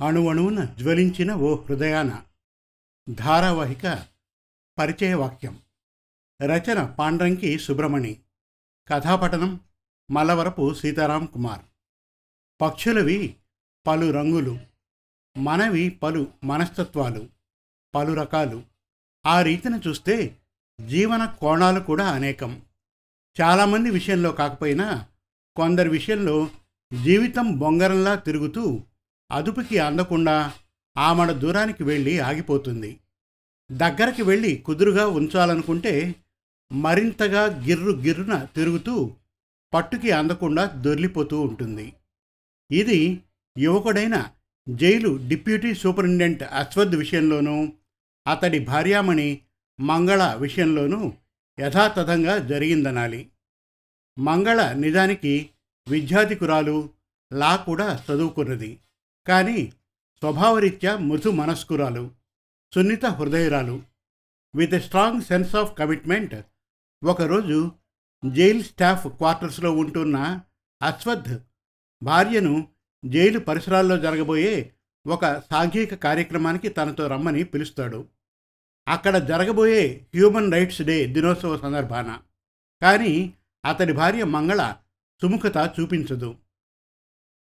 [0.00, 2.22] అణువణువున జ్వలించిన ఓ హృదయాన
[3.10, 4.06] ధారావాహిక
[4.78, 5.60] పరిచయ వాక్యం
[6.42, 8.20] రచన పాండ్రంకి సుబ్రమణి.
[8.88, 9.60] కథాపఠనం
[10.10, 11.60] మల్లవరపు సీతారాం కుమార్.
[12.60, 13.36] పక్షులవి
[13.86, 14.58] పలు రంగులు.
[15.38, 17.28] మనవి పలు మనస్తత్వాలు.
[17.94, 18.62] పలు రకాలు.
[19.26, 20.36] ఆ రీతిన చూస్తే
[20.86, 22.62] జీవన కోణాలు కూడా అనేకం.
[23.40, 25.06] చాలామంది విషయంలో కాకపోయినా
[25.56, 26.50] కొందరి విషయంలో
[26.92, 28.80] జీవితం బొంగరంలా తిరుగుతూ
[29.32, 30.52] అదుపుకి అందకుండా
[30.98, 32.98] ఆమడ దూరానికి వెళ్ళి ఆగిపోతుంది.
[33.72, 36.14] దగ్గరికి వెళ్ళి కుదురుగా ఉంచాలనుకుంటే
[36.72, 39.10] మరింతగా గిర్రు గిర్రున తిరుగుతూ
[39.74, 41.92] పట్టుకి అందకుండా దొర్లిపోతూ ఉంటుంది.
[42.70, 43.20] ఇది
[43.58, 44.24] యువకుడైన
[44.68, 47.72] జైలు డిప్యూటీ సూపరింటెండెంట్ అశ్వద్ విషయంలోనూ
[48.26, 49.38] అతడి భార్యామణి
[49.80, 51.12] మంగళ విషయంలోనూ
[51.60, 53.28] యథాతథంగా జరిగిందనాలి.
[54.18, 55.50] మంగళ నిజానికి
[55.88, 56.90] విద్యాధికురాలు
[57.32, 58.80] లా కూడా చదువుకున్నది.
[59.28, 59.72] కానీ
[60.18, 62.10] స్వభావరీత్యా మృదు మనస్కురాలు
[62.74, 63.82] సున్నిత హృదయరాలు.
[64.56, 66.34] With a strong sense of commitment
[67.04, 67.72] ఒకరోజు
[68.34, 70.40] జైలు స్టాఫ్ క్వార్టర్స్లో ఉంటున్న
[70.82, 71.38] అశ్వథ్
[72.02, 72.68] భార్యను
[73.04, 74.72] జైలు పరిసరాల్లో జరగబోయే
[75.06, 78.06] ఒక సాంఘిక కార్యక్రమానికి తనతో రమ్మని పిలుస్తాడు.
[78.88, 82.18] అక్కడ జరగబోయే హ్యూమన్ రైట్స్ డే దినోత్సవ సందర్భాన.
[82.82, 84.76] కానీ అతడి భార్య మంగళ
[85.22, 86.30] సుముఖత చూపించదు.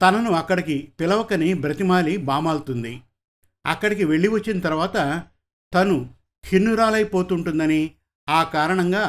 [0.00, 3.02] తనను అక్కడికి పిలవకని బ్రతిమాలి బామాలుతుంది.
[3.66, 4.96] అక్కడికి వెళ్ళి వచ్చిన తర్వాత
[5.72, 7.82] తను ఖిన్నురాలైపోతుంటుందని
[8.28, 9.04] ఆ కారణంగా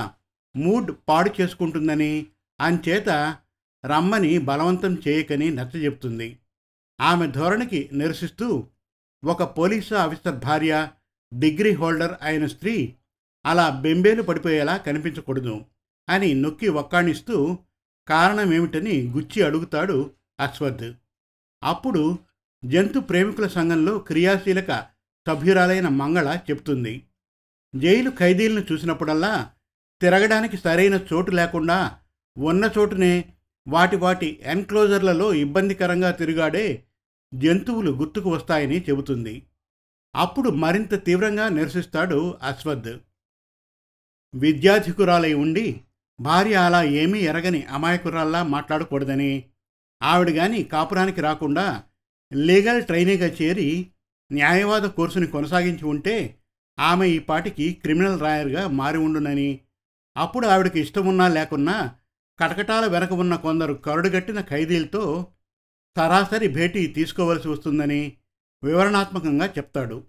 [0.55, 2.25] మూడ్ పాడు చేసుకుంటుందని
[2.61, 3.09] అంచేత
[3.85, 6.39] రమ్మని బలవంతం చేయకని నచ్చజెప్తుంది
[7.01, 8.67] ఆమె ధోరణికి నిరసిస్తూ
[9.23, 10.89] ఒక పోలీసు ఆఫీసర్ భార్య
[11.33, 12.95] డిగ్రీ హోల్డర్ అయిన స్త్రీ
[13.45, 15.65] అలా బెంబేలు పడిపోయేలా కనిపించకూడదు
[16.09, 17.57] అని నొక్కి ఒక్కాణిస్తూ
[18.07, 20.93] కారణమేమిటని గుచ్చి అడుగుతాడు అశ్వథ్.
[21.63, 22.19] అప్పుడు
[22.65, 24.87] జంతు ప్రేమికుల సంఘంలో క్రియాశీలక
[25.27, 27.03] సభ్యురాలైన మంగళ చెప్తుంది.
[27.75, 29.51] జైలు ఖైదీలను చూసినప్పుడల్లా
[30.01, 31.97] తిరగడానికి సరైన చోటు లేకుండా
[32.37, 33.33] ఉన్న చోటునే
[33.67, 36.83] వాటి వాటి ఎన్క్లోజర్లలో ఇబ్బందికరంగా తిరుగాడే
[37.33, 39.43] జంతువులు గుర్తుకు వస్తాయని చెబుతుంది.
[40.15, 42.97] అప్పుడు మరింత తీవ్రంగా నిరసిస్తాడు అశ్వథ్.
[44.35, 45.81] విద్యాధికురాలై ఉండి
[46.21, 49.49] భార్య అలా ఏమీ ఎరగని అమాయకురాల్లా మాట్లాడకూడదని.
[50.03, 51.83] ఆవిడ గాని కాపురానికి రాకుండా
[52.33, 53.91] లీగల్ ట్రైనీగా చేరి
[54.31, 56.39] న్యాయవాద కోర్సుని కొనసాగించి ఉంటే
[56.79, 59.59] ఆమె ఈ పాటికి క్రిమినల్ రాయర్గా మారి ఉండునని.
[60.17, 61.95] అప్పుడు ఆవిడకి ఇష్టమున్నా లేకున్నా
[62.39, 65.27] కటకటాల వెనక ఉన్న కొందరు కరుడుగట్టిన ఖైదీలతో
[65.97, 68.17] సరాసరి భేటీ తీసుకోవలసి వస్తుందని
[68.63, 70.03] వివరణాత్మకంగా చెప్తాడు.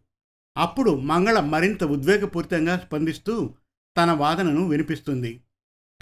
[0.57, 3.55] అప్పుడు మంగళ మరింత ఉద్వేగపూరితంగా స్పందిస్తూ
[3.97, 5.44] తన వాదనను వినిపిస్తుంది.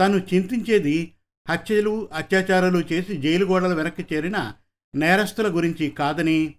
[0.03, 1.15] తను చింతించేది
[1.49, 4.55] హత్యలు అత్యాచారాలు చేసి జైలు గోడల వెనక్కి చేరిన
[4.95, 6.57] నేరస్తుల గురించి కాదని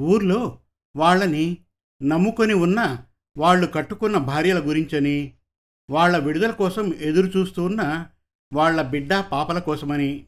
[0.00, 0.58] ఊర్లో
[0.96, 1.56] వాళ్ళని
[2.02, 3.06] నమ్ముకొని ఉన్న
[3.36, 5.34] వాళ్ళు కట్టుకున్న భార్యల గురించని
[5.90, 8.08] వాళ్ళ విడుదల కోసం ఎదురు చూస్తూ ఉన్న
[8.52, 10.26] వాళ్ళ బిడ్డ పాపల కోసమని.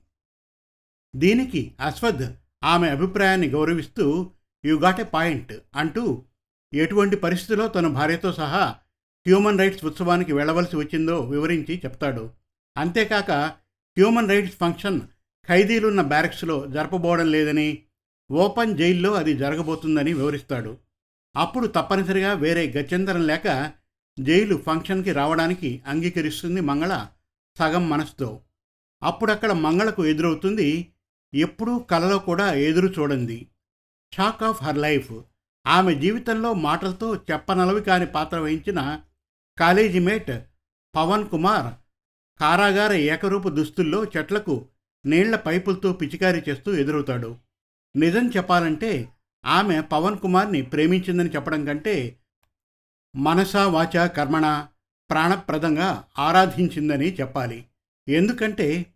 [1.16, 4.30] దీనికి అశ్వథ్ ఆమె అభిప్రాయాన్ని గౌరవిస్తూ
[4.66, 6.24] యు గాట్ ఎ పాయింట్ అంటూ
[6.74, 8.76] ఎటువంటి పరిస్థితిలో తన భార్యతో సహా
[9.26, 12.30] హ్యూమన్ రైట్స్ ఉత్సవానికి వెళ్ళవలసి వచ్చిందో వివరించి చెప్తాడు.
[12.76, 13.30] అంతేకాక
[13.96, 15.00] హ్యూమన్ రైట్స్ ఫంక్షన్
[15.48, 17.82] ఖైదీలున్న బ్యారక్స్లో జరపబోవడం లేదని
[18.30, 20.78] ఓపెన్ జైల్లో అది జరగబోతుందని వివరిస్తాడు.
[21.36, 23.72] అప్పుడు తప్పనిసరిగా వేరే గత్యంతరం లేక
[24.20, 27.06] జైలు ఫంక్షన్కి రావడానికి అంగీకరిస్తుంది మంగళ
[27.58, 28.40] సగం మనసుతో.
[29.02, 30.92] అప్పుడక్కడ మంగళకు ఎదురవుతుంది
[31.34, 33.46] ఎప్పుడూ కలలో కూడా ఎదురు చూడండి
[34.14, 35.12] షాక్ ఆఫ్ హర్ లైఫ్.
[35.66, 39.00] ఆమె జీవితంలో మాటలతో చెప్పనలవి కాని పాత్ర వహించిన
[39.58, 40.30] కాలేజీ మేట్
[40.96, 41.74] పవన్ కుమార్
[42.40, 44.66] కారాగార ఏకరూప దుస్తుల్లో చెట్లకు
[45.06, 47.36] నీళ్ళ పైపులతో పిచికారీ చేస్తూ ఎదురవుతాడు.
[47.96, 49.08] నిజం చెప్పాలంటే
[49.46, 52.18] ఆమె పవన్ కుమార్ని ప్రేమించిందని చెప్పడం కంటే
[53.16, 54.66] మనసా వాచ కర్మణ
[55.10, 57.66] ప్రాణప్రదంగా ఆరాధించిందని చెప్పాలి.
[58.08, 58.86] ఎందుకంటే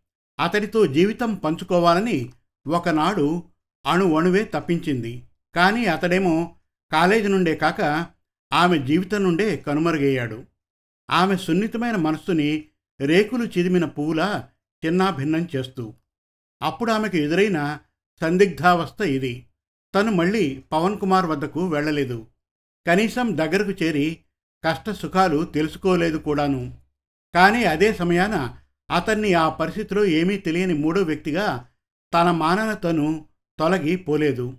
[0.40, 2.32] అతడితో జీవితం పంచుకోవాలని
[2.68, 3.42] ఒకనాడు
[3.86, 5.22] అణు అణువే తప్పించింది.
[5.54, 6.54] కానీ అతడేమో
[6.92, 8.06] కాలేజీ నుండే కాక
[8.52, 10.44] ఆమె జీవితం నుండే కనుమరుగయ్యాడు.
[11.10, 12.68] ఆమె సున్నితమైన మనస్సుని
[13.00, 14.48] రేకులు చిదిమిన పువ్వులా
[14.86, 15.94] చిన్నాభిన్నం చేస్తూ
[16.62, 17.78] అప్పుడు ఆమెకు ఎదురైన
[18.20, 19.46] సందిగ్ధావస్థ ఇది.
[19.94, 22.26] తను మళ్ళీ పవన్ కుమార్ వద్దకు వెళ్ళలేదు.
[22.86, 24.18] కనీసం దగ్గరకు చేరి
[24.64, 26.76] కష్ట సుఖాలు తెలుసుకోలేదు కూడాను.
[27.34, 28.58] కానీ అదే సమయాన
[28.90, 31.66] అతన్ని ఆ పరిస్థితిలో ఏమీ తెలియని మూడో వ్యక్తిగా
[32.14, 33.26] తన మానన తను
[33.58, 34.56] తొలగి పోలేదు.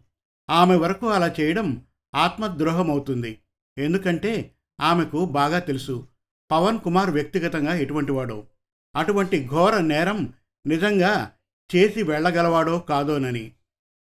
[0.50, 3.40] ఆమె వరకు అలా చేయడం ఆత్మద్రోహమవుతుంది.
[3.80, 6.08] ఎందుకంటే ఆమెకు బాగా తెలుసు.
[6.52, 8.48] పవన్ కుమార్ వ్యక్తిగతంగా ఎటువంటివాడో
[8.96, 10.34] అటువంటి ఘోర నేరం
[10.68, 11.32] నిజంగా
[11.76, 13.52] చేసి వెళ్ళగలవాడో కాదోనని.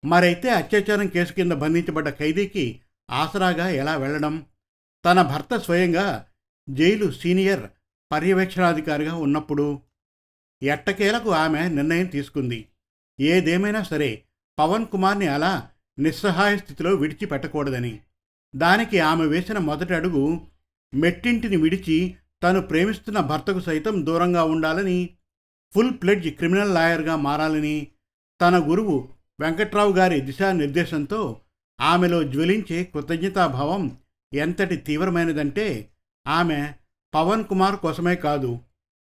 [0.04, 2.80] మరైతే అత్యాచారం కేసు కింద బంధించబడ్డ ఖైదీకి
[3.10, 4.46] ఆసరాగా ఎలా వెళ్ళడం?
[5.04, 6.26] తన భర్త స్వయంగా
[6.70, 7.70] జైలు సీనియర్
[8.12, 9.80] పర్యవేక్షణాధికారిగా ఉన్నప్పుడు
[10.62, 12.68] ఎట్టకేలకు ఆమె నిర్ణయం తీసుకుంది.
[13.20, 14.22] ఏదేమైనా సరే
[14.58, 18.00] పవన్ కుమార్ని అలా నిస్సహాయ స్థితిలో విడిచిపెట్టకూడదని.
[18.56, 20.40] దానికి ఆమె వేసిన మొదటి అడుగు
[20.94, 25.10] మెట్టింటిని విడిచి తను ప్రేమిస్తున్న భర్తకు సైతం దూరంగా ఉండాలని
[25.74, 27.88] ఫుల్ ప్లెడ్జ్ క్రిమినల్ లాయర్గా మారాలని
[28.40, 29.08] తన గురువు
[29.40, 31.40] వెంకట్రావు గారి దిశానిర్దేశంతో
[31.80, 33.98] ఆమెలో జ్వలించే కృతజ్ఞతాభావం
[34.34, 35.90] ఎంతటి తీవ్రమైనదంటే
[36.26, 36.72] ఆమె
[37.14, 38.60] పవన్ కుమార్ కోసమే కాదు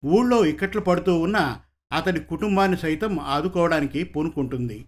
[0.04, 1.60] ఊళ్ళో ఇక్కట్లు పడుతూ ఉన్న
[1.92, 4.84] అతడి కుటుంబాన్ని సైతం ఆదుకోవడానికి పూనుకుంటుంది.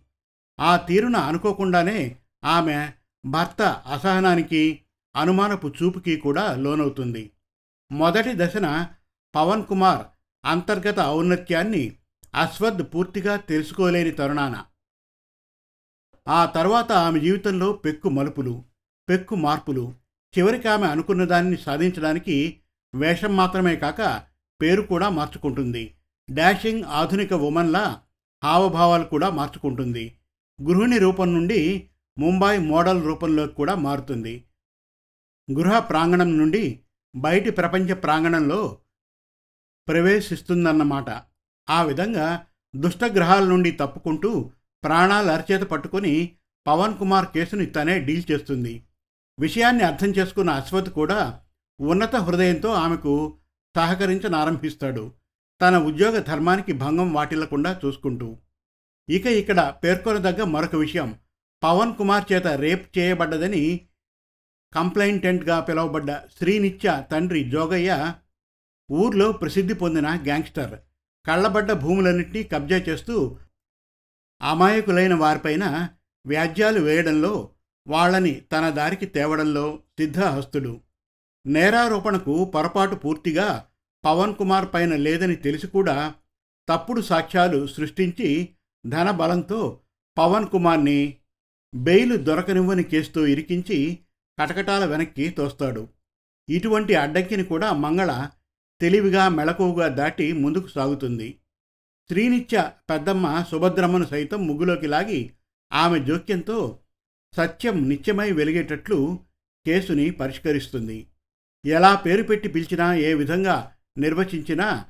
[0.60, 2.92] ఆ తీరున అనుకోకుండానే ఆమె
[3.26, 4.80] భర్త అసహనానికి
[5.16, 7.32] అనుమానపు చూపుకి కూడా లోనవుతుంది.
[7.92, 8.88] మొదటి దశన
[9.34, 10.06] పవన్ కుమార్
[10.44, 11.96] అంతర్గత ఔన్నత్యాన్ని
[12.34, 14.64] అశ్వద్ పూర్తిగా తెలుసుకోలేని తరుణాన.
[16.28, 18.64] ఆ తర్వాత ఆమె జీవితంలో పెక్కు మలుపులు
[19.08, 19.94] పెక్కు మార్పులు
[20.38, 22.60] చివరికి ఆమె అనుకున్న దాన్ని సాధించడానికి
[22.94, 24.22] వేషం మాత్రమే కాక
[24.62, 25.94] పేరు కూడా మార్చుకుంటుంది.
[26.30, 28.00] డాషింగ్ ఆధునిక ఉమన్లా
[28.44, 30.16] హావభావాలు కూడా మార్చుకుంటుంది.
[30.62, 34.44] గృహిణి రూపం నుండి ముంబై మోడల్ రూపంలోకి కూడా మారుతుంది.
[35.58, 36.80] గృహ ప్రాంగణం నుండి
[37.16, 38.78] బయటి ప్రపంచ ప్రాంగణంలో
[39.88, 41.22] ప్రవేశిస్తుందన్నమాట.
[41.70, 42.46] ఆ విధంగా
[42.76, 44.50] దుష్టగ్రహాల నుండి తప్పుకుంటూ
[44.84, 46.36] ప్రాణాలు అరచేత పట్టుకొని
[46.66, 48.86] పవన్ కుమార్ కేసుని తనే డీల్ చేస్తుంది.
[49.38, 51.40] విషయాన్ని అర్థం చేసుకున్న అశ్వత్ కూడా
[51.80, 53.38] ఉన్నత హృదయంతో ఆమెకు
[53.76, 55.12] సహకరించనారంభిస్తాడు.
[55.60, 58.36] తన ఉద్యోగ ధర్మానికి భంగం వాటిల్లకుండా చూసుకుంటూ.
[59.10, 61.18] ఇక ఇక్కడ పేర్కొనదగ్గ మరొక విషయం.
[61.62, 63.80] పవన్ కుమార్ చేత రేప్ చేయబడ్డదని
[64.74, 68.14] కంప్లైంటెంట్గా పిలువబడ్డ శ్రీనిత్య తండ్రి జోగయ్య
[68.90, 70.78] ఊర్లో ప్రసిద్ధి పొందిన గ్యాంగ్స్టర్.
[71.26, 73.38] కళ్ళబడ్డ భూములన్నింటినీ కబ్జా చేస్తూ
[74.42, 75.90] అమాయకులైన వారిపైన
[76.26, 77.50] వ్యాజ్యాలు వేయడంలో
[77.86, 80.80] వాళ్ళని తన దారికి తేవడంలో సిద్ధహస్తుడు
[81.46, 83.68] నేరారోపణకు పొరపాటు పూర్తిగా
[84.04, 86.14] పవన్ కుమార్ పైన లేదని తెలిసి కూడా
[86.68, 88.54] తప్పుడు సాక్ష్యాలు సృష్టించి
[88.86, 89.80] ధన బలంతో
[90.18, 91.18] పవన్ కుమార్ని
[91.76, 93.98] బెయిలు దొరకనివ్వని కేసుతో ఇరికించి
[94.40, 95.88] కటకటాల వెనక్కి తోస్తాడు.
[96.50, 98.28] ఇటువంటి అడ్డంకిని కూడా మంగళ
[98.80, 101.38] తెలివిగా మెళకువగా దాటి ముందుకు సాగుతుంది.
[102.08, 105.32] శ్రీనిత్య పెద్దమ్మ సుభద్రమ్మను సైతం ముగ్గులోకి లాగి
[105.72, 106.78] ఆమె జోక్యంతో
[107.36, 109.18] సత్యం నిత్యమై వెలిగేటట్లు
[109.66, 111.06] కేసుని పరిష్కరిస్తుంది.
[111.66, 114.86] ఎలా పేరు పెట్టి పిలిచినా ఏ విధంగా నిర్వచించినా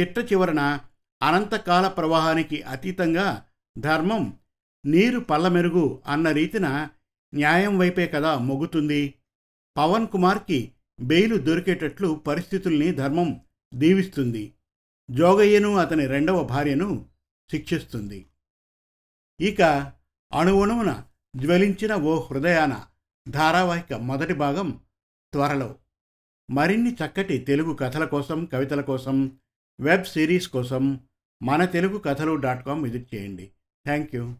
[0.00, 0.80] చిట్ట చివరన
[1.22, 3.44] అనంతకాల ప్రవాహానికి అతీతంగా
[3.78, 4.36] ధర్మం
[4.84, 6.88] నీరు పల్లమెరుగు అన్న రీతిన
[7.34, 9.14] న్యాయం వైపే కదా మొగుతుంది
[9.76, 13.40] పవన్ కుమార్కి బెయిలు దొరికేటట్లు పరిస్థితుల్ని ధర్మం
[13.74, 14.54] దీవిస్తుంది.
[15.10, 17.06] జోగయ్యను అతని రెండవ భార్యను
[17.50, 18.26] శిక్షిస్తుంది.
[19.40, 19.62] ఇక
[20.32, 21.04] అణువణువున
[21.36, 22.86] జ్వలించిన ఓ హృదయాన
[23.28, 24.80] ధారావాహిక మొదటి భాగం
[25.32, 25.74] త్వరలో.
[26.50, 29.16] మరిన్ని చక్కటి తెలుగు కథల కోసం కవితల కోసం
[29.80, 31.00] వెబ్ సిరీస్ కోసం
[31.42, 33.50] మన తెలుగు కథలు డాట్ కామ్ విజిట్ చేయండి.
[33.84, 34.24] Thank you.